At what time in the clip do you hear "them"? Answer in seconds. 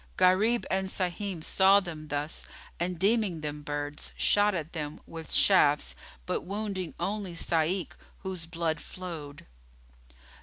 1.79-2.07, 3.41-3.61, 4.73-4.99